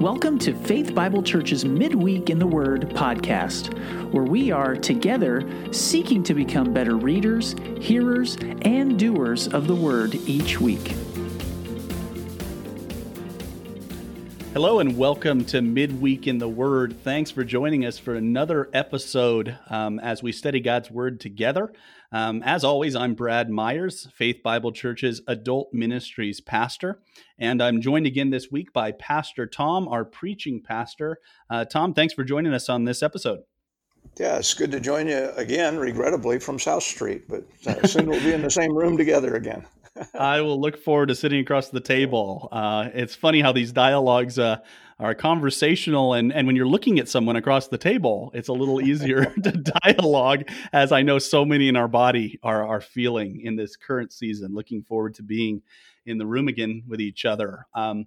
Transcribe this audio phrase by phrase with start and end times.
[0.00, 3.72] Welcome to Faith Bible Church's Midweek in the Word podcast,
[4.12, 10.14] where we are together seeking to become better readers, hearers, and doers of the Word
[10.26, 10.92] each week.
[14.56, 16.96] Hello and welcome to Midweek in the Word.
[17.04, 21.74] Thanks for joining us for another episode um, as we study God's Word together.
[22.10, 27.02] Um, as always, I'm Brad Myers, Faith Bible Church's Adult Ministries pastor,
[27.38, 31.18] and I'm joined again this week by Pastor Tom, our preaching pastor.
[31.50, 33.40] Uh, Tom, thanks for joining us on this episode.
[34.18, 38.22] Yeah, it's good to join you again, regrettably from South Street, but uh, soon we'll
[38.22, 39.66] be in the same room together again.
[40.14, 42.48] I will look forward to sitting across the table.
[42.52, 44.58] Uh, it's funny how these dialogues uh,
[44.98, 48.80] are conversational, and, and when you're looking at someone across the table, it's a little
[48.80, 53.56] easier to dialogue, as I know so many in our body are, are feeling in
[53.56, 54.54] this current season.
[54.54, 55.62] Looking forward to being
[56.06, 57.66] in the room again with each other.
[57.74, 58.06] Um,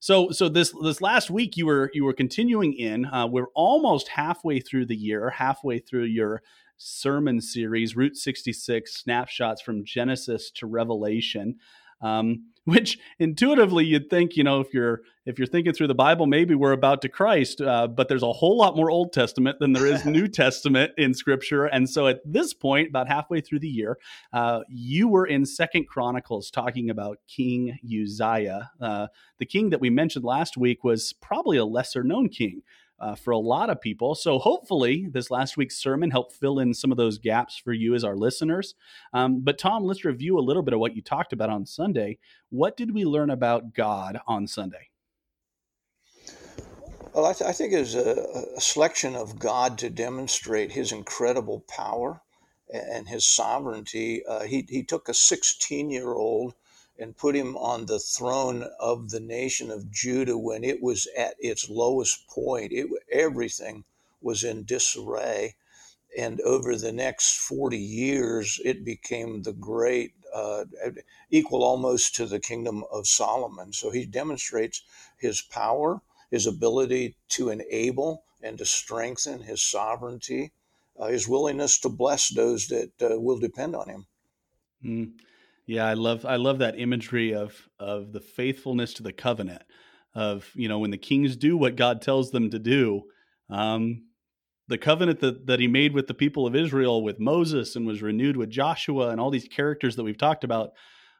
[0.00, 3.04] so, so this this last week you were you were continuing in.
[3.04, 6.42] Uh, we're almost halfway through the year, halfway through your
[6.82, 11.56] sermon series, Route 66 Snapshots from Genesis to Revelation.
[12.00, 16.26] Um, which intuitively you'd think, you know, if you're if you're thinking through the Bible,
[16.26, 19.72] maybe we're about to Christ, uh, but there's a whole lot more Old Testament than
[19.72, 21.64] there is New Testament in Scripture.
[21.64, 23.98] And so at this point, about halfway through the year,
[24.32, 28.70] uh, you were in Second Chronicles talking about King Uzziah.
[28.80, 32.62] Uh, the king that we mentioned last week was probably a lesser known king
[33.00, 34.14] uh, for a lot of people.
[34.14, 37.94] So hopefully, this last week's sermon helped fill in some of those gaps for you
[37.94, 38.74] as our listeners.
[39.12, 42.18] Um, but Tom, let's review a little bit of what you talked about on Sunday.
[42.50, 44.90] What did we learn about God on Sunday?
[47.12, 48.26] Well, I, th- I think it was a,
[48.56, 52.22] a, selection of God to demonstrate His incredible power
[52.72, 54.24] and His sovereignty.
[54.26, 56.54] Uh, he, he took a 16 year old
[56.98, 61.34] and put him on the throne of the nation of Judah when it was at
[61.38, 62.72] its lowest point.
[62.72, 63.84] It, everything
[64.20, 65.56] was in disarray.
[66.16, 70.64] And over the next 40 years, it became the great, uh,
[71.30, 73.72] equal almost to the kingdom of Solomon.
[73.72, 74.82] So he demonstrates
[75.16, 80.52] his power, his ability to enable and to strengthen his sovereignty,
[80.98, 84.06] uh, his willingness to bless those that uh, will depend on him.
[84.84, 85.12] Mm.
[85.72, 89.62] Yeah, I love I love that imagery of of the faithfulness to the covenant
[90.14, 93.04] of you know when the kings do what God tells them to do.
[93.48, 94.04] Um,
[94.68, 98.02] the covenant that, that he made with the people of Israel with Moses and was
[98.02, 100.72] renewed with Joshua and all these characters that we've talked about.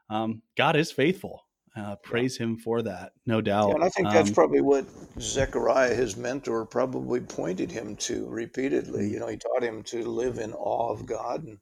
[0.09, 1.41] Um, God is faithful.
[1.75, 2.45] Uh, praise yeah.
[2.45, 3.69] him for that, no doubt.
[3.69, 4.85] Yeah, and I think that's um, probably what
[5.19, 9.09] Zechariah, his mentor, probably pointed him to repeatedly.
[9.09, 9.11] Mm.
[9.11, 11.57] You know, he taught him to live in awe of God and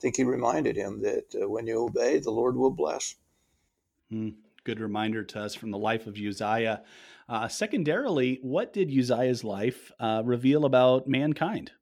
[0.00, 3.14] think he reminded him that uh, when you obey, the Lord will bless.
[4.12, 4.34] Mm,
[4.64, 6.82] good reminder to us from the life of Uzziah.
[7.28, 11.72] Uh, secondarily, what did Uzziah's life uh, reveal about mankind?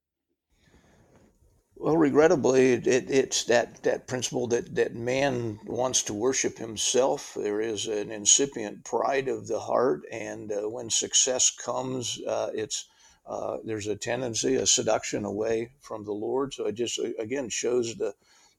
[1.76, 7.36] Well, regrettably, it, it's that, that principle that, that man wants to worship himself.
[7.40, 12.86] There is an incipient pride of the heart, and uh, when success comes, uh, it's
[13.28, 16.54] uh, there's a tendency, a seduction away from the Lord.
[16.54, 18.14] So it just again shows the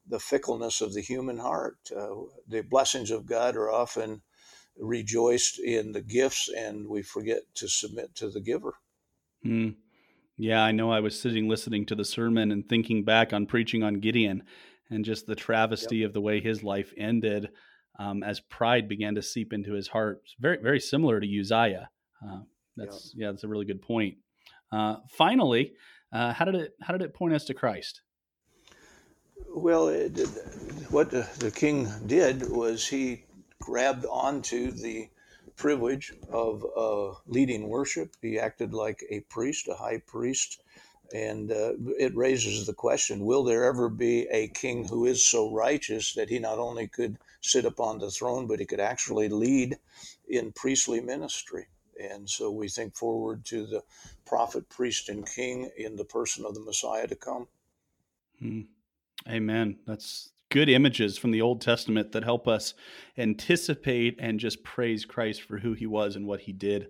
[0.08, 1.78] the fickleness of the human heart.
[1.96, 2.10] Uh,
[2.48, 4.22] the blessings of God are often
[4.78, 8.76] rejoiced in the gifts, and we forget to submit to the giver.
[9.46, 9.76] Mm.
[10.38, 10.92] Yeah, I know.
[10.92, 14.44] I was sitting listening to the sermon and thinking back on preaching on Gideon
[14.90, 16.08] and just the travesty yep.
[16.08, 17.50] of the way his life ended
[18.00, 20.22] um, as pride began to seep into his heart.
[20.24, 21.90] It's very, very similar to Uzziah.
[22.26, 22.40] Uh,
[22.78, 23.22] that's yep.
[23.22, 24.16] yeah, that's a really good point.
[24.72, 25.74] Uh, finally,
[26.12, 28.02] uh, how did it how did it point us to Christ?
[29.48, 30.18] Well, it,
[30.90, 33.24] what the, the, king did was he
[33.60, 35.10] grabbed onto the
[35.56, 38.16] privilege of uh, leading worship.
[38.22, 40.62] He acted like a priest, a high priest,
[41.14, 45.52] and uh, it raises the question: Will there ever be a king who is so
[45.52, 49.78] righteous that he not only could sit upon the throne, but he could actually lead
[50.28, 51.68] in priestly ministry?
[52.00, 53.84] And so we think forward to the
[54.26, 57.48] prophet, priest, and king in the person of the Messiah to come.
[58.40, 58.62] Hmm.
[59.28, 59.80] Amen.
[59.86, 62.74] That's good images from the Old Testament that help us
[63.18, 66.88] anticipate and just praise Christ for who he was and what he did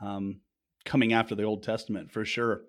[0.00, 0.40] um,
[0.84, 2.62] coming after the Old Testament for sure.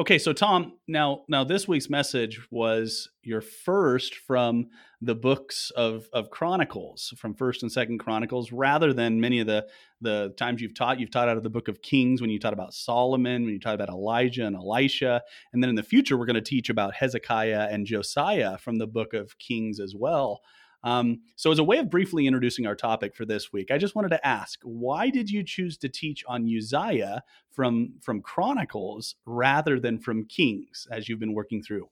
[0.00, 4.70] Okay, so Tom, now now this week's message was your first from
[5.02, 9.66] the books of of Chronicles, from First and Second Chronicles, rather than many of the
[10.00, 10.98] the times you've taught.
[10.98, 13.60] You've taught out of the book of Kings when you taught about Solomon, when you
[13.60, 15.20] taught about Elijah and Elisha,
[15.52, 18.86] and then in the future we're going to teach about Hezekiah and Josiah from the
[18.86, 20.40] book of Kings as well.
[20.82, 23.94] Um, so, as a way of briefly introducing our topic for this week, I just
[23.94, 29.78] wanted to ask, why did you choose to teach on Uzziah from from Chronicles rather
[29.78, 31.88] than from Kings, as you've been working through?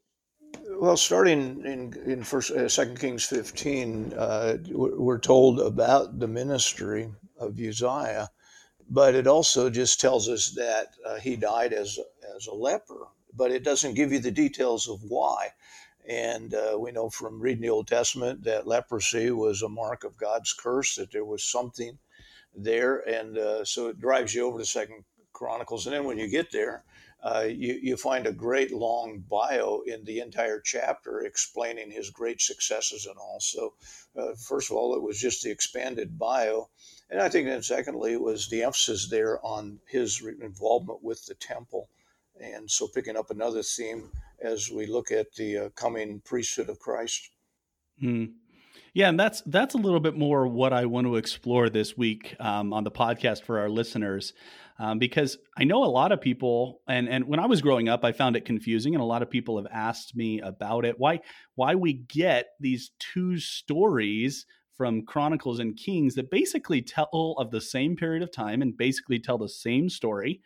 [0.80, 7.10] Well, starting in in First uh, Second Kings fifteen, uh, we're told about the ministry
[7.38, 8.30] of Uzziah,
[8.88, 11.98] but it also just tells us that uh, he died as
[12.34, 13.08] as a leper.
[13.34, 15.50] But it doesn't give you the details of why.
[16.08, 20.16] And uh, we know from reading the Old Testament that leprosy was a mark of
[20.16, 21.98] God's curse, that there was something
[22.56, 23.06] there.
[23.06, 25.86] And uh, so it drives you over to Second Chronicles.
[25.86, 26.84] And then when you get there,
[27.22, 32.40] uh, you, you find a great long bio in the entire chapter explaining his great
[32.40, 33.40] successes and all.
[33.40, 33.74] So,
[34.16, 36.70] uh, first of all, it was just the expanded bio.
[37.10, 41.34] And I think then, secondly, it was the emphasis there on his involvement with the
[41.34, 41.90] temple.
[42.40, 44.12] And so, picking up another theme
[44.42, 47.30] as we look at the uh, coming priesthood of Christ.
[48.00, 48.26] Hmm.
[48.94, 52.34] Yeah, and that's that's a little bit more what I want to explore this week
[52.40, 54.32] um, on the podcast for our listeners,
[54.78, 58.04] um, because I know a lot of people, and and when I was growing up,
[58.04, 60.96] I found it confusing, and a lot of people have asked me about it.
[60.98, 61.20] Why
[61.54, 67.60] why we get these two stories from Chronicles and Kings that basically tell of the
[67.60, 70.40] same period of time and basically tell the same story,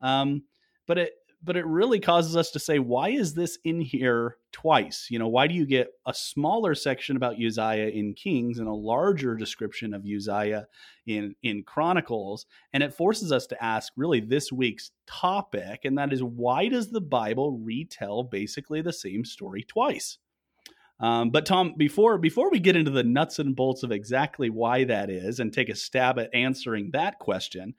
[0.00, 0.44] um,
[0.86, 1.12] but it
[1.42, 5.06] but it really causes us to say, why is this in here twice?
[5.10, 8.72] You know, why do you get a smaller section about Uzziah in Kings and a
[8.72, 10.66] larger description of Uzziah
[11.06, 12.46] in in Chronicles?
[12.72, 16.90] And it forces us to ask really this week's topic, and that is why does
[16.90, 20.18] the Bible retell basically the same story twice?
[21.00, 24.84] Um, but Tom, before before we get into the nuts and bolts of exactly why
[24.84, 27.74] that is and take a stab at answering that question,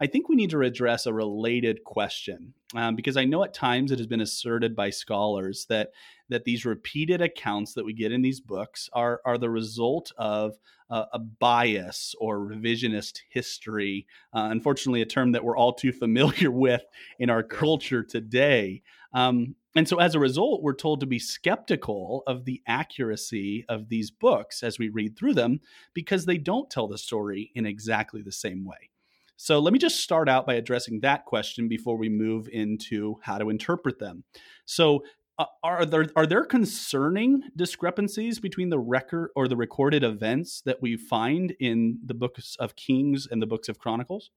[0.00, 3.92] I think we need to address a related question um, because I know at times
[3.92, 5.92] it has been asserted by scholars that
[6.30, 10.58] that these repeated accounts that we get in these books are are the result of
[10.90, 14.06] uh, a bias or revisionist history.
[14.32, 16.84] Uh, unfortunately, a term that we're all too familiar with
[17.18, 18.82] in our culture today.
[19.14, 23.88] Um, and so, as a result, we're told to be skeptical of the accuracy of
[23.88, 25.60] these books as we read through them
[25.94, 28.90] because they don't tell the story in exactly the same way.
[29.36, 33.38] So, let me just start out by addressing that question before we move into how
[33.38, 34.24] to interpret them.
[34.64, 35.04] So,
[35.38, 40.80] uh, are there are there concerning discrepancies between the record or the recorded events that
[40.80, 44.30] we find in the books of Kings and the books of Chronicles?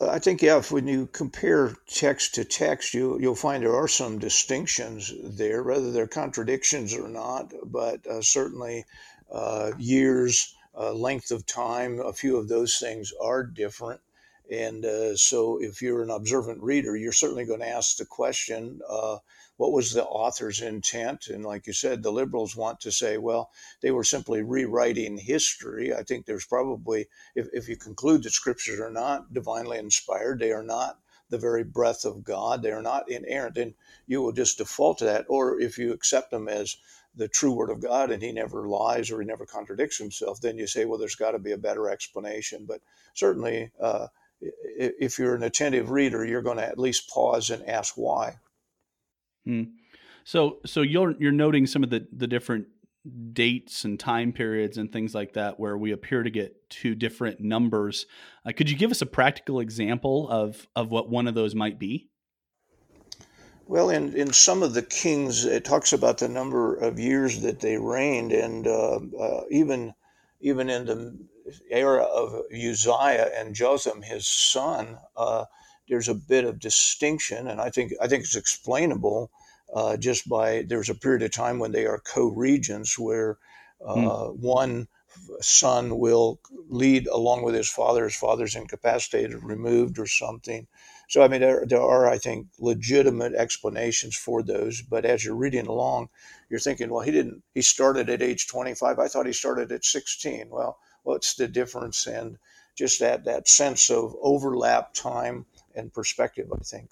[0.00, 3.88] I think yeah, if when you compare text to text, you you'll find there are
[3.88, 7.52] some distinctions there, whether they're contradictions or not.
[7.64, 8.86] But uh, certainly,
[9.30, 14.00] uh, years, uh, length of time, a few of those things are different.
[14.50, 18.80] And uh, so, if you're an observant reader, you're certainly going to ask the question
[18.88, 19.18] uh,
[19.60, 21.28] what was the author's intent?
[21.28, 23.50] And like you said, the liberals want to say, well,
[23.82, 25.92] they were simply rewriting history.
[25.92, 30.52] I think there's probably, if, if you conclude that scriptures are not divinely inspired, they
[30.52, 30.98] are not
[31.28, 33.74] the very breath of God, they are not inerrant, then
[34.06, 35.26] you will just default to that.
[35.28, 36.78] Or if you accept them as
[37.14, 40.56] the true word of God and he never lies or he never contradicts himself, then
[40.56, 42.64] you say, well, there's got to be a better explanation.
[42.66, 42.80] But
[43.12, 44.06] certainly, uh,
[44.40, 48.36] if you're an attentive reader, you're going to at least pause and ask why.
[49.44, 49.62] Hmm.
[50.24, 52.66] So, so you're you're noting some of the the different
[53.32, 57.40] dates and time periods and things like that where we appear to get two different
[57.40, 58.06] numbers.
[58.44, 61.78] Uh, could you give us a practical example of of what one of those might
[61.78, 62.10] be?
[63.66, 67.60] Well, in, in some of the kings, it talks about the number of years that
[67.60, 69.94] they reigned, and uh, uh, even
[70.40, 71.16] even in the
[71.70, 75.44] era of Uzziah and Jotham, his son, uh,
[75.90, 79.30] there's a bit of distinction, and I think I think it's explainable
[79.74, 83.38] uh, just by there's a period of time when they are co-regents where
[83.84, 84.36] uh, mm.
[84.38, 84.86] one
[85.40, 88.04] son will lead along with his father.
[88.04, 90.68] His father's incapacitated, removed, or something.
[91.08, 94.82] So I mean, there there are I think legitimate explanations for those.
[94.82, 96.08] But as you're reading along,
[96.48, 97.42] you're thinking, well, he didn't.
[97.52, 99.00] He started at age 25.
[99.00, 100.50] I thought he started at 16.
[100.50, 102.06] Well, what's the difference?
[102.06, 102.38] And
[102.76, 106.48] just that that sense of overlap time and perspective.
[106.52, 106.90] I think.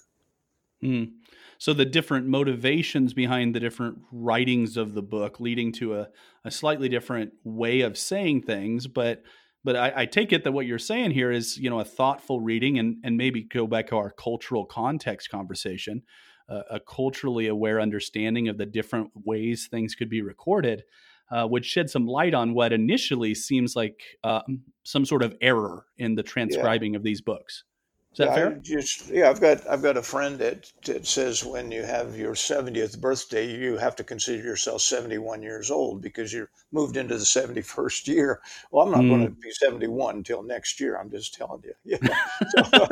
[0.83, 1.11] Mm.
[1.57, 6.07] So the different motivations behind the different writings of the book, leading to a,
[6.45, 9.23] a slightly different way of saying things, but
[9.63, 12.39] but I, I, take it that what you're saying here is you know a thoughtful
[12.39, 16.03] reading and and maybe go back to our cultural context conversation
[16.47, 20.83] uh, a culturally aware understanding of the different ways things could be recorded
[21.31, 24.41] uh, would shed some light on what initially seems like uh,
[24.83, 26.97] some sort of error in the transcribing yeah.
[26.97, 27.63] of these books
[28.19, 28.59] that yeah, fair?
[28.61, 32.33] Just yeah, I've got I've got a friend that, that says when you have your
[32.33, 37.23] 70th birthday, you have to consider yourself 71 years old because you're moved into the
[37.23, 38.41] 71st year.
[38.71, 39.09] Well, I'm not mm.
[39.09, 40.97] going to be 71 until next year.
[40.97, 41.73] I'm just telling you.
[41.83, 41.97] Yeah.
[42.71, 42.87] So,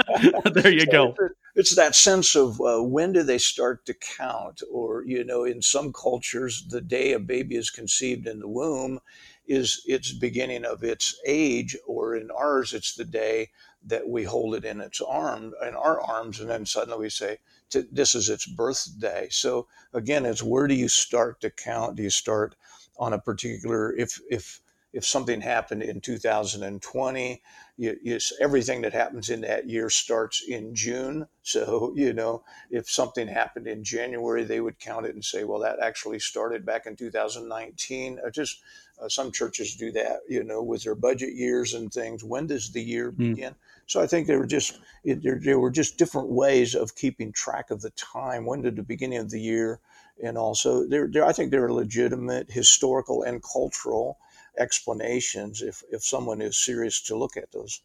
[0.52, 1.16] there you so go.
[1.20, 5.44] It's, it's, that sense of uh, when do they start to count, or you know,
[5.44, 9.00] in some cultures, the day a baby is conceived in the womb
[9.48, 13.50] is its beginning of its age, or in ours, it's the day
[13.88, 17.38] that we hold it in its arm in our arms and then suddenly we say
[17.72, 19.28] this is its birthday.
[19.30, 21.96] So again it's where do you start to count?
[21.96, 22.56] Do you start
[22.98, 24.62] on a particular if if
[24.94, 27.42] if something happened in 2020
[27.80, 31.28] you, you, everything that happens in that year starts in june.
[31.44, 35.60] So you know if something happened in january they would count it and say well
[35.60, 38.62] that actually started back in 2019 uh, just
[39.00, 42.24] uh, some churches do that you know with their budget years and things.
[42.24, 43.18] When does the year mm.
[43.18, 43.56] begin
[43.88, 47.72] so I think there were just there, there were just different ways of keeping track
[47.72, 48.46] of the time.
[48.46, 49.80] When did the beginning of the year,
[50.22, 54.20] and also there, there I think there are legitimate historical and cultural
[54.58, 57.82] explanations if if someone is serious to look at those.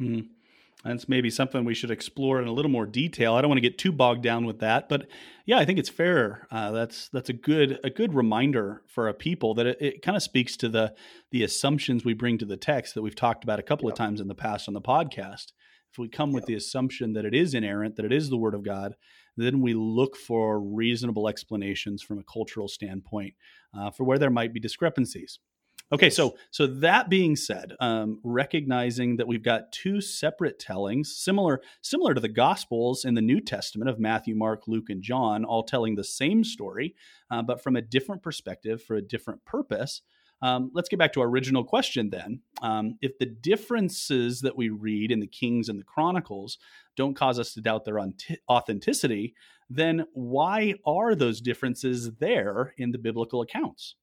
[0.00, 0.28] Mm.
[0.84, 3.34] That's maybe something we should explore in a little more detail.
[3.34, 5.06] I don't want to get too bogged down with that, but
[5.46, 6.48] yeah, I think it's fair.
[6.50, 10.16] Uh, that's that's a good a good reminder for a people that it, it kind
[10.16, 10.94] of speaks to the
[11.30, 13.92] the assumptions we bring to the text that we've talked about a couple yeah.
[13.92, 15.52] of times in the past on the podcast.
[15.92, 16.36] If we come yeah.
[16.36, 18.94] with the assumption that it is inerrant, that it is the Word of God,
[19.36, 23.34] then we look for reasonable explanations from a cultural standpoint
[23.76, 25.38] uh, for where there might be discrepancies.
[25.92, 31.60] Okay, so so that being said, um, recognizing that we've got two separate tellings, similar
[31.82, 35.62] similar to the Gospels in the New Testament of Matthew, Mark, Luke, and John, all
[35.62, 36.94] telling the same story,
[37.30, 40.00] uh, but from a different perspective for a different purpose.
[40.40, 42.40] Um, let's get back to our original question then.
[42.62, 46.58] Um, if the differences that we read in the Kings and the Chronicles
[46.96, 48.00] don't cause us to doubt their
[48.50, 49.34] authenticity,
[49.68, 53.94] then why are those differences there in the biblical accounts?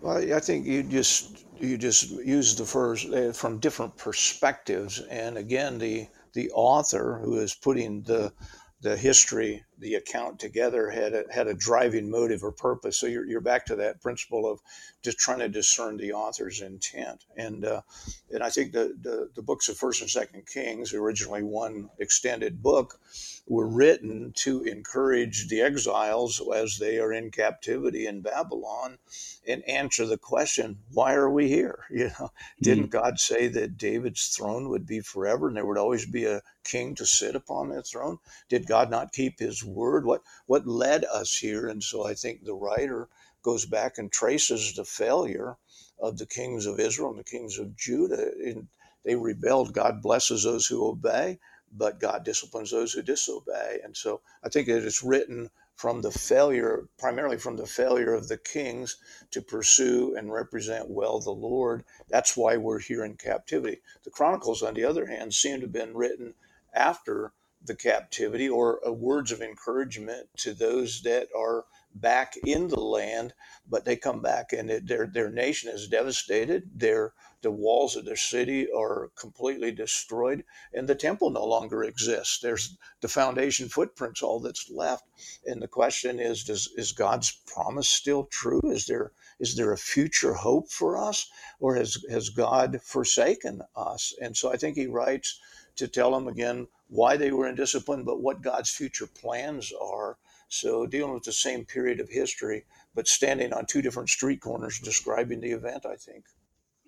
[0.00, 5.36] Well, I think you just you just use the first uh, from different perspectives, and
[5.36, 8.32] again, the the author who is putting the
[8.80, 12.98] the history, the account together had a, had a driving motive or purpose.
[12.98, 14.60] So you're, you're back to that principle of
[15.02, 17.24] just trying to discern the author's intent.
[17.36, 17.82] And uh,
[18.30, 22.62] and I think the, the, the books of First and Second Kings, originally one extended
[22.62, 23.00] book,
[23.46, 28.98] were written to encourage the exiles as they are in captivity in Babylon
[29.46, 31.84] and answer the question, why are we here?
[31.90, 32.62] You know, mm-hmm.
[32.62, 36.42] didn't God say that David's throne would be forever and there would always be a
[36.64, 38.18] king to sit upon that throne?
[38.48, 40.04] Did God not keep his word?
[40.04, 41.68] What what led us here?
[41.68, 43.08] And so I think the writer
[43.42, 45.56] goes back and traces the failure
[45.98, 48.32] of the kings of Israel and the kings of Judah.
[48.44, 48.68] And
[49.04, 49.72] they rebelled.
[49.72, 51.38] God blesses those who obey
[51.72, 53.80] but God disciplines those who disobey.
[53.84, 58.28] And so I think it is written from the failure, primarily from the failure of
[58.28, 58.96] the kings
[59.30, 61.84] to pursue and represent well the Lord.
[62.08, 63.80] That's why we're here in captivity.
[64.02, 66.34] The Chronicles, on the other hand, seem to have been written
[66.74, 67.32] after
[67.64, 73.34] the captivity or words of encouragement to those that are back in the land,
[73.68, 76.70] but they come back and it, their their nation is devastated.
[76.74, 77.12] Their
[77.42, 82.38] the walls of their city are completely destroyed, and the temple no longer exists.
[82.38, 85.04] There's the foundation footprints, all that's left.
[85.44, 88.60] And the question is, does is God's promise still true?
[88.64, 94.14] Is there is there a future hope for us, or has has God forsaken us?
[94.20, 95.40] And so I think he writes
[95.76, 100.18] to tell them again why they were in discipline, but what God's future plans are
[100.48, 104.80] so dealing with the same period of history, but standing on two different street corners
[104.80, 106.24] describing the event, I think.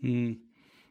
[0.05, 0.39] Mm.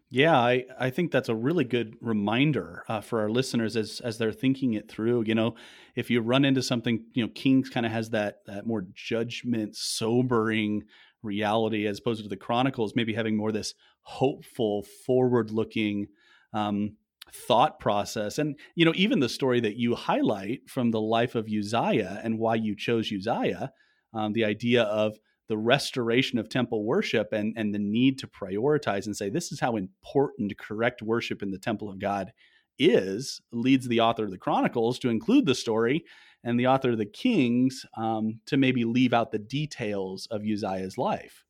[0.09, 4.17] Yeah, I, I think that's a really good reminder uh, for our listeners as as
[4.17, 5.23] they're thinking it through.
[5.25, 5.55] You know,
[5.95, 9.75] if you run into something, you know, Kings kind of has that that more judgment,
[9.75, 10.83] sobering
[11.23, 16.07] reality as opposed to the Chronicles, maybe having more this hopeful, forward looking
[16.53, 16.97] um,
[17.33, 18.37] thought process.
[18.37, 22.39] And, you know, even the story that you highlight from the life of Uzziah and
[22.39, 23.71] why you chose Uzziah,
[24.13, 29.05] um, the idea of the restoration of temple worship and, and the need to prioritize
[29.05, 32.31] and say, this is how important correct worship in the temple of God
[32.79, 36.03] is, leads the author of the Chronicles to include the story
[36.43, 40.97] and the author of the Kings um, to maybe leave out the details of Uzziah's
[40.97, 41.43] life.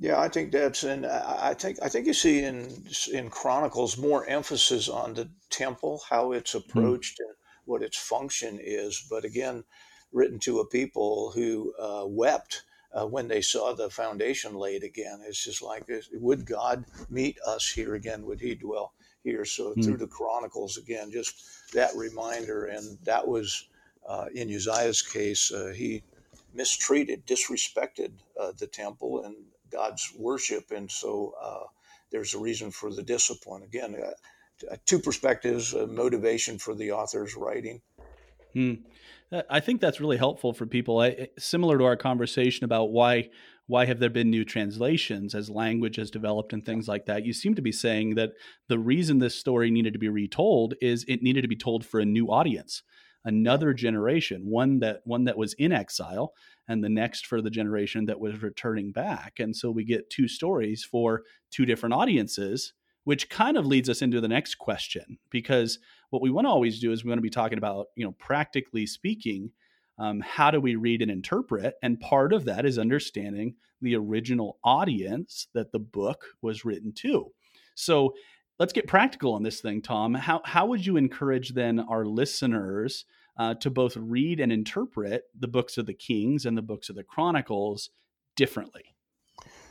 [0.00, 4.26] Yeah, I think that's and I think I think you see in in Chronicles more
[4.26, 6.58] emphasis on the temple, how it's hmm.
[6.58, 7.26] approached, mm.
[7.26, 7.34] and
[7.66, 9.06] what its function is.
[9.10, 9.62] But again,
[10.10, 12.62] written to a people who uh, wept
[12.94, 15.20] uh, when they saw the foundation laid again.
[15.26, 18.24] It's just like, would God meet us here again?
[18.24, 19.44] Would He dwell here.
[19.44, 19.84] So mm.
[19.84, 21.34] through the Chronicles, again, just
[21.72, 22.66] that reminder.
[22.66, 23.68] And that was
[24.08, 26.02] uh, in Uzziah's case, uh, he
[26.54, 29.36] mistreated, disrespected uh, the temple and
[29.70, 30.70] God's worship.
[30.70, 31.64] And so uh,
[32.10, 33.62] there's a reason for the discipline.
[33.62, 37.80] Again, uh, two perspectives, motivation for the author's writing.
[38.52, 38.74] Hmm.
[39.48, 41.00] I think that's really helpful for people.
[41.00, 43.30] I, similar to our conversation about why
[43.68, 47.24] why have there been new translations as language has developed and things like that?
[47.24, 48.32] You seem to be saying that
[48.66, 52.00] the reason this story needed to be retold is it needed to be told for
[52.00, 52.82] a new audience,
[53.24, 56.34] another generation, one that one that was in exile,
[56.70, 59.40] and the next for the generation that was returning back.
[59.40, 64.02] And so we get two stories for two different audiences, which kind of leads us
[64.02, 67.22] into the next question because what we want to always do is we want to
[67.22, 69.50] be talking about, you know, practically speaking
[69.98, 71.74] um, how do we read and interpret?
[71.82, 77.32] And part of that is understanding the original audience that the book was written to.
[77.74, 78.14] So
[78.60, 80.14] let's get practical on this thing, Tom.
[80.14, 83.06] How, how would you encourage then our listeners
[83.40, 86.94] uh, to both read and interpret the books of the Kings and the books of
[86.94, 87.88] the Chronicles
[88.36, 88.94] differently?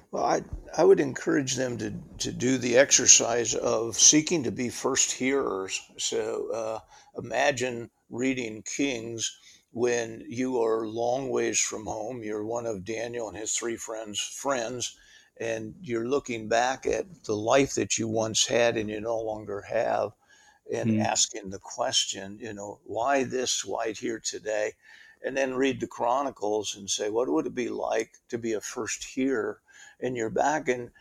[0.09, 0.41] Well, I,
[0.75, 5.79] I would encourage them to, to do the exercise of seeking to be first hearers.
[5.99, 6.79] So uh,
[7.15, 9.37] imagine reading Kings
[9.69, 14.19] when you are long ways from home, you're one of Daniel and his three friends'
[14.19, 14.97] friends,
[15.39, 19.61] and you're looking back at the life that you once had and you no longer
[19.61, 20.13] have,
[20.73, 21.03] and mm.
[21.03, 24.73] asking the question, you know, why this, why here today?
[25.23, 28.61] And then read the Chronicles and say, what would it be like to be a
[28.61, 29.61] first hearer?
[30.01, 30.91] And you're back, and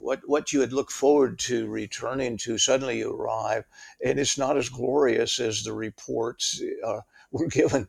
[0.00, 3.66] what what you had looked forward to returning to suddenly you arrive,
[4.04, 6.60] and it's not as glorious as the reports.
[6.84, 7.86] Uh, were given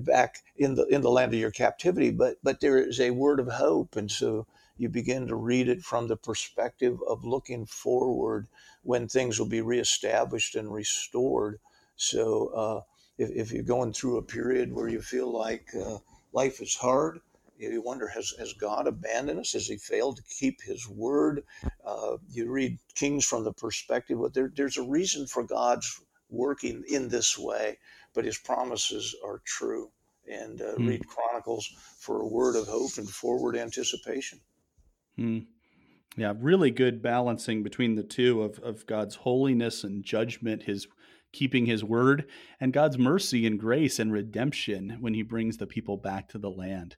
[0.00, 2.10] back in the in the land of your captivity.
[2.10, 4.46] But but there is a word of hope, and so
[4.78, 8.46] you begin to read it from the perspective of looking forward
[8.88, 11.58] when things will be reestablished and restored.
[11.96, 12.80] So uh,
[13.18, 15.98] if, if, you're going through a period where you feel like uh,
[16.32, 17.20] life is hard,
[17.58, 19.52] you wonder has, has God abandoned us?
[19.52, 21.42] Has He failed to keep His word?
[21.84, 26.84] Uh, you read Kings from the perspective, but there, there's a reason for God's working
[26.88, 27.76] in this way
[28.14, 29.90] but his promises are true.
[30.28, 30.88] And uh, mm.
[30.88, 31.70] read Chronicles
[32.00, 34.40] for a word of hope and forward anticipation.
[35.18, 35.46] Mm.
[36.16, 40.86] Yeah, really good balancing between the two of, of God's holiness and judgment, his
[41.32, 42.28] keeping his word,
[42.60, 46.50] and God's mercy and grace and redemption when he brings the people back to the
[46.50, 46.96] land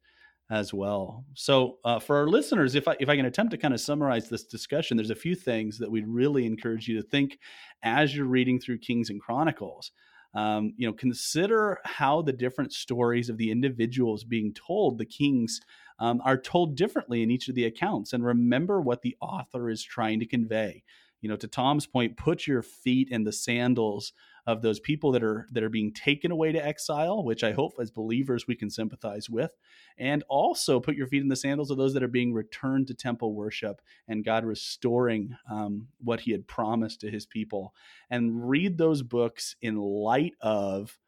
[0.50, 1.24] as well.
[1.34, 4.28] So, uh, for our listeners, if I if I can attempt to kind of summarize
[4.28, 7.38] this discussion, there's a few things that we'd really encourage you to think
[7.82, 9.92] as you're reading through Kings and Chronicles
[10.34, 15.60] um, you know consider how the different stories of the individuals being told the kings
[16.00, 18.12] um, are told differently in each of the accounts.
[18.12, 20.82] And remember what the author is trying to convey.
[21.20, 24.14] You know to tom's point put your feet in the sandals
[24.46, 27.74] of those people that are that are being taken away to exile, which I hope
[27.78, 29.50] as believers we can sympathize with,
[29.98, 32.94] and also put your feet in the sandals of those that are being returned to
[32.94, 37.74] temple worship and God restoring um, what He had promised to His people,
[38.08, 40.98] and read those books in light of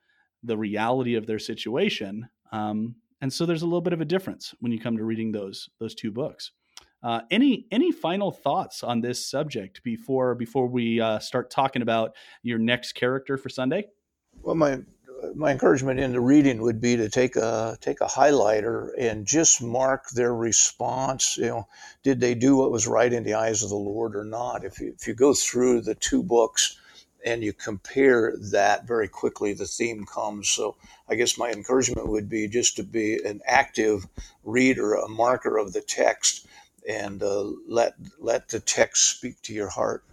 [0.42, 2.28] the reality of their situation.
[2.50, 5.32] Um, and so there's a little bit of a difference when you come to reading
[5.32, 6.50] those those two books.
[7.02, 12.14] Uh, any any final thoughts on this subject before before we uh, start talking about
[12.42, 13.86] your next character for Sunday?
[14.42, 14.80] Well, my
[15.34, 19.62] my encouragement in the reading would be to take a take a highlighter and just
[19.62, 21.36] mark their response.
[21.36, 21.68] You know,
[22.02, 24.64] did they do what was right in the eyes of the Lord or not?
[24.64, 26.76] If you, if you go through the two books
[27.24, 30.48] and you compare that very quickly, the theme comes.
[30.48, 30.76] So
[31.08, 34.06] I guess my encouragement would be just to be an active
[34.44, 36.46] reader, a marker of the text
[36.88, 40.04] and uh, let let the text speak to your heart.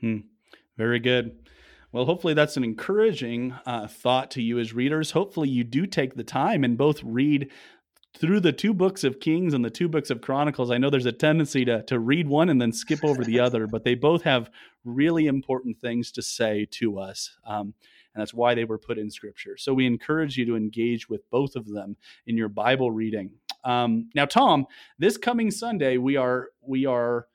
[0.00, 0.18] Hmm.
[0.76, 1.36] Very good.
[1.90, 5.12] Well, hopefully that's an encouraging uh, thought to you as readers.
[5.12, 7.50] Hopefully you do take the time and both read
[8.16, 10.70] through the two books of Kings and the two books of Chronicles.
[10.70, 13.66] I know there's a tendency to to read one and then skip over the other,
[13.66, 14.50] but they both have
[14.84, 17.36] really important things to say to us.
[17.46, 17.74] Um,
[18.14, 19.56] and that's why they were put in Scripture.
[19.56, 23.30] So we encourage you to engage with both of them in your Bible reading.
[23.64, 24.66] Um, now, Tom,
[24.98, 27.26] this coming Sunday we are we are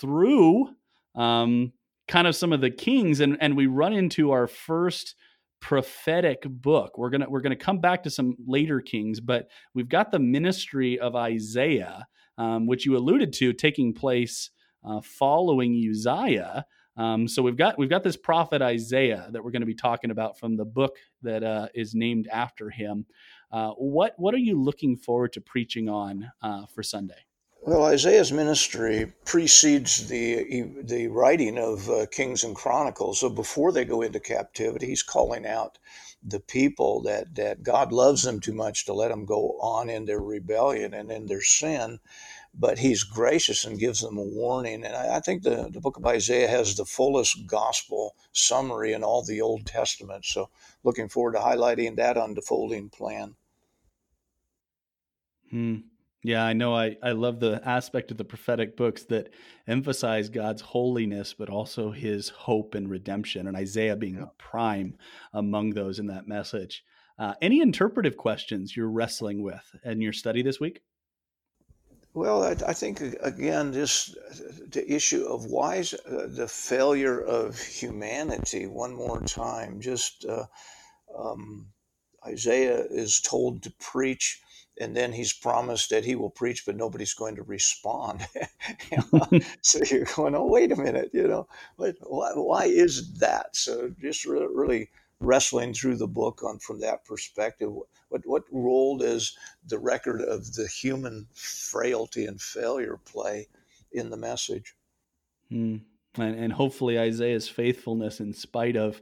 [0.00, 0.70] through
[1.14, 1.72] um,
[2.08, 5.16] kind of some of the kings, and and we run into our first
[5.60, 6.98] prophetic book.
[6.98, 10.98] We're gonna we're gonna come back to some later kings, but we've got the ministry
[10.98, 12.06] of Isaiah,
[12.38, 14.50] um, which you alluded to, taking place
[14.84, 16.64] uh, following Uzziah.
[16.96, 20.10] Um, so we've got we've got this prophet Isaiah that we're going to be talking
[20.10, 23.06] about from the book that uh, is named after him.
[23.52, 27.24] Uh, what what are you looking forward to preaching on uh, for Sunday?
[27.62, 33.20] Well, Isaiah's ministry precedes the the writing of uh, Kings and Chronicles.
[33.20, 35.76] So before they go into captivity, he's calling out
[36.22, 40.06] the people that that God loves them too much to let them go on in
[40.06, 42.00] their rebellion and in their sin.
[42.54, 44.82] But he's gracious and gives them a warning.
[44.84, 49.04] And I, I think the, the book of Isaiah has the fullest gospel summary in
[49.04, 50.24] all the Old Testament.
[50.24, 50.48] So
[50.82, 53.36] looking forward to highlighting that unfolding plan.
[55.50, 55.76] Hmm.
[56.22, 56.74] Yeah, I know.
[56.74, 59.30] I, I love the aspect of the prophetic books that
[59.66, 64.26] emphasize God's holiness, but also his hope and redemption, and Isaiah being yeah.
[64.36, 64.98] prime
[65.32, 66.84] among those in that message.
[67.18, 70.82] Uh, any interpretive questions you're wrestling with in your study this week?
[72.12, 74.14] Well, I, I think, again, just
[74.70, 80.46] the issue of why is uh, the failure of humanity, one more time, just uh,
[81.16, 81.68] um,
[82.26, 84.40] Isaiah is told to preach
[84.80, 88.26] and then he's promised that he will preach, but nobody's going to respond.
[89.60, 91.92] so you're going, oh, wait a minute, you know, why,
[92.34, 93.54] why is that?
[93.54, 94.88] So just re- really
[95.20, 97.70] wrestling through the book on from that perspective.
[98.08, 103.48] What what role does the record of the human frailty and failure play
[103.92, 104.74] in the message?
[105.52, 105.82] Mm.
[106.16, 109.00] And, and hopefully Isaiah's faithfulness, in spite of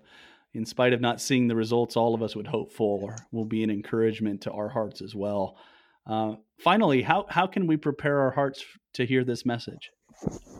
[0.58, 3.62] in spite of not seeing the results all of us would hope for, will be
[3.62, 5.56] an encouragement to our hearts as well.
[6.04, 9.92] Uh, finally, how, how can we prepare our hearts to hear this message?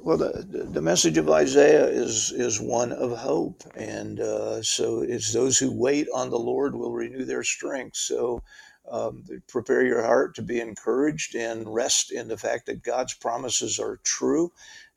[0.05, 3.65] Well, the, the message of Isaiah is, is one of hope.
[3.75, 7.97] And uh, so it's those who wait on the Lord will renew their strength.
[7.97, 8.41] So
[8.89, 13.81] um, prepare your heart to be encouraged and rest in the fact that God's promises
[13.81, 14.53] are true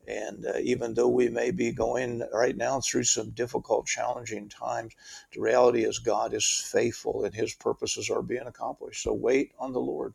[0.08, 4.94] and uh, even though we may be going right now through some difficult, challenging times,
[5.34, 9.04] the reality is God is faithful and his purposes are being accomplished.
[9.04, 10.14] So wait on the Lord.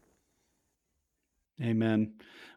[1.62, 2.12] Amen.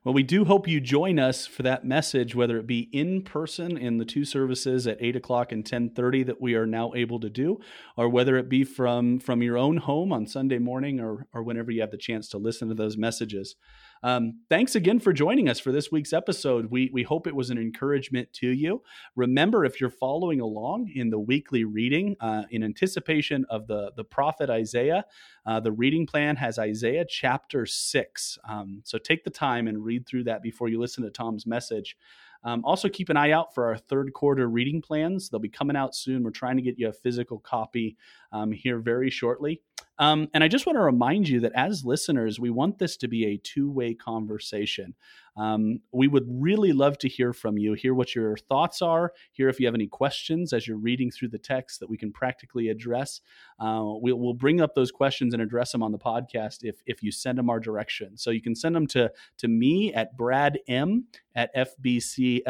[0.09, 3.77] Well, we do hope you join us for that message, whether it be in person
[3.77, 7.19] in the two services at eight o'clock and ten thirty that we are now able
[7.19, 7.59] to do,
[7.95, 11.69] or whether it be from from your own home on Sunday morning, or or whenever
[11.69, 13.55] you have the chance to listen to those messages.
[14.01, 16.71] Um, thanks again for joining us for this week's episode.
[16.71, 18.81] We, we hope it was an encouragement to you.
[19.15, 24.05] Remember, if you're following along in the weekly reading uh, in anticipation of the, the
[24.05, 25.05] prophet Isaiah,
[25.45, 28.37] uh, the reading plan has Isaiah chapter 6.
[28.47, 31.97] Um, so take the time and read through that before you listen to Tom's message.
[32.43, 35.29] Um, also, keep an eye out for our third quarter reading plans.
[35.29, 36.23] They'll be coming out soon.
[36.23, 37.97] We're trying to get you a physical copy
[38.31, 39.61] um, here very shortly.
[39.99, 43.09] Um, and I just want to remind you that as listeners, we want this to
[43.09, 44.95] be a two way conversation.
[45.35, 49.49] Um, we would really love to hear from you, hear what your thoughts are, hear
[49.49, 52.69] if you have any questions as you're reading through the text that we can practically
[52.69, 53.21] address.
[53.59, 57.03] Uh, we'll, we'll bring up those questions and address them on the podcast if, if
[57.03, 58.17] you send them our direction.
[58.17, 62.41] So you can send them to, to me at brad m at fbclnk.org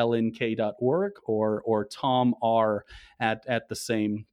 [1.25, 2.85] or, or tom r
[3.19, 4.25] at, at the same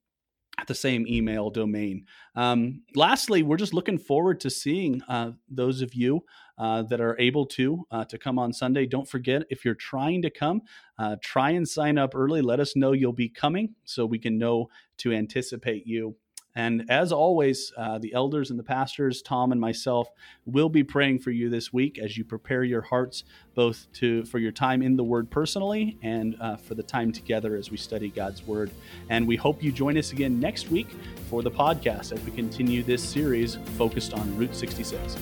[0.59, 2.07] at the same email domain.
[2.35, 6.25] Um, lastly, we're just looking forward to seeing uh, those of you
[6.59, 8.87] uh, that are able to uh, to come on Sunday.
[8.87, 10.63] Don't forget if you're trying to come,
[10.99, 12.41] uh, try and sign up early.
[12.41, 16.17] Let us know you'll be coming so we can know to anticipate you.
[16.57, 20.09] And as always, uh, the elders and the pastors, Tom and myself,
[20.47, 24.39] will be praying for you this week as you prepare your hearts both to for
[24.39, 28.09] your time in the Word personally and uh, for the time together as we study
[28.09, 28.71] God's Word.
[29.11, 30.89] And we hope you join us again next week
[31.29, 35.17] for the podcast as we continue this series focused on Route 66.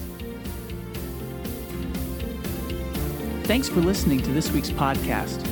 [3.43, 5.45] Thanks for listening to this week's podcast.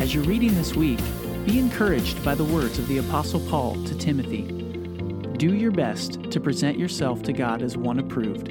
[0.00, 1.00] As you're reading this week,
[1.46, 4.57] be encouraged by the words of the Apostle Paul to Timothy.
[5.38, 8.50] Do your best to present yourself to God as one approved,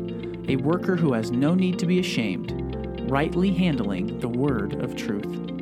[0.50, 5.57] a worker who has no need to be ashamed, rightly handling the word of truth.